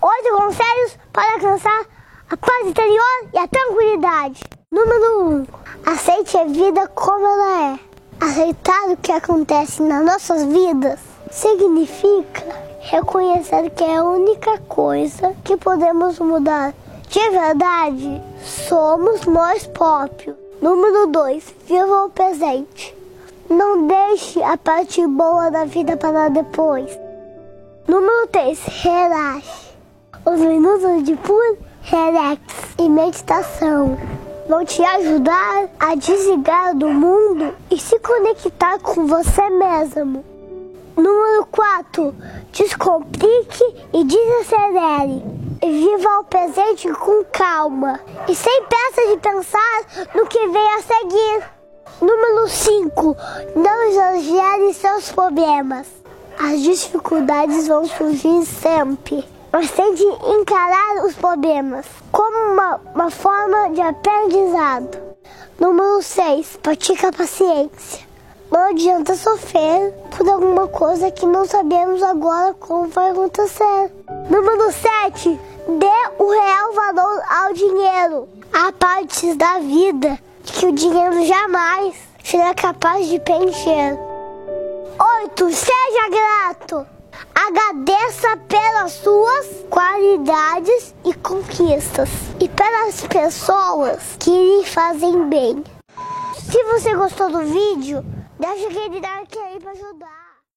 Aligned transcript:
Oito 0.00 0.36
conselhos 0.36 0.96
para 1.12 1.32
alcançar 1.34 1.84
a 2.30 2.36
paz 2.36 2.66
interior 2.68 3.28
e 3.34 3.38
a 3.38 3.48
tranquilidade. 3.48 4.40
Número 4.70 5.22
1. 5.22 5.28
Um, 5.28 5.46
aceite 5.84 6.36
a 6.38 6.44
vida 6.44 6.86
como 6.94 7.26
ela 7.26 7.72
é. 7.72 7.78
Aceitar 8.20 8.90
o 8.90 8.96
que 8.96 9.10
acontece 9.10 9.82
nas 9.82 10.04
nossas 10.04 10.44
vidas 10.44 11.00
significa 11.32 12.44
reconhecer 12.78 13.70
que 13.70 13.82
é 13.82 13.96
a 13.96 14.04
única 14.04 14.58
coisa 14.68 15.34
que 15.42 15.56
podemos 15.56 16.20
mudar. 16.20 16.72
De 17.08 17.30
verdade, 17.30 18.22
somos 18.40 19.26
nós 19.26 19.66
próprios. 19.66 20.36
Número 20.62 21.08
2. 21.08 21.54
Viva 21.66 22.04
o 22.04 22.10
presente. 22.10 22.96
Não 23.50 23.88
deixe 23.88 24.40
a 24.44 24.56
parte 24.56 25.04
boa 25.08 25.50
da 25.50 25.64
vida 25.64 25.96
para 25.96 26.28
depois. 26.28 26.88
Número 27.88 28.28
3. 28.28 28.64
Relaxe. 28.82 29.67
Os 30.30 30.40
minutos 30.40 31.04
de 31.04 31.16
puro 31.16 31.56
relax 31.80 32.38
e 32.78 32.86
meditação 32.86 33.96
vão 34.46 34.62
te 34.62 34.84
ajudar 34.84 35.70
a 35.80 35.94
desligar 35.94 36.76
do 36.76 36.90
mundo 36.90 37.54
e 37.70 37.80
se 37.80 37.98
conectar 37.98 38.78
com 38.80 39.06
você 39.06 39.48
mesmo. 39.48 40.22
Número 40.94 41.46
4. 41.46 42.14
Descomplique 42.52 43.74
e 43.94 44.04
desacelere. 44.04 45.24
Viva 45.62 46.18
o 46.20 46.24
presente 46.24 46.92
com 46.92 47.24
calma 47.32 47.98
e 48.28 48.34
sem 48.34 48.64
pressa 48.64 49.08
de 49.10 49.16
pensar 49.16 50.08
no 50.14 50.26
que 50.26 50.46
vem 50.46 50.74
a 50.74 50.82
seguir. 50.82 51.42
Número 52.02 52.46
5. 52.46 53.16
Não 53.56 53.82
exagere 53.84 54.74
seus 54.74 55.10
problemas. 55.10 55.86
As 56.38 56.60
dificuldades 56.60 57.66
vão 57.66 57.86
surgir 57.86 58.44
sempre 58.44 59.37
mas 59.52 59.70
tente 59.70 60.02
encarar 60.02 61.04
os 61.04 61.14
problemas 61.14 61.86
como 62.12 62.52
uma, 62.52 62.80
uma 62.94 63.10
forma 63.10 63.70
de 63.70 63.80
aprendizado. 63.80 64.98
Número 65.58 66.02
6. 66.02 66.58
Pratica 66.62 67.08
a 67.08 67.12
paciência. 67.12 68.06
Não 68.50 68.70
adianta 68.70 69.14
sofrer 69.14 69.92
por 70.16 70.28
alguma 70.28 70.68
coisa 70.68 71.10
que 71.10 71.26
não 71.26 71.44
sabemos 71.44 72.02
agora 72.02 72.54
como 72.54 72.88
vai 72.88 73.10
acontecer. 73.10 73.92
Número 74.30 74.72
7. 74.72 75.38
Dê 75.68 76.22
o 76.22 76.30
real 76.30 76.72
valor 76.72 77.22
ao 77.28 77.52
dinheiro. 77.52 78.28
Há 78.52 78.72
partes 78.72 79.36
da 79.36 79.58
vida 79.58 80.18
que 80.44 80.66
o 80.66 80.72
dinheiro 80.72 81.24
jamais 81.26 81.94
será 82.24 82.54
capaz 82.54 83.06
de 83.06 83.18
preencher. 83.20 83.98
8. 85.24 85.50
Seja 85.50 86.08
grato. 86.10 86.97
Agradeça 87.34 88.36
pelas 88.48 88.92
suas 88.92 89.64
qualidades 89.70 90.94
e 91.04 91.14
conquistas 91.14 92.08
e 92.40 92.48
pelas 92.48 93.06
pessoas 93.06 94.16
que 94.18 94.30
lhe 94.30 94.66
fazem 94.66 95.28
bem. 95.28 95.64
Se 96.34 96.62
você 96.64 96.94
gostou 96.94 97.30
do 97.30 97.40
vídeo, 97.40 98.04
deixa 98.38 98.68
aquele 98.68 99.00
like 99.00 99.38
aí 99.38 99.60
para 99.60 99.72
ajudar. 99.72 100.27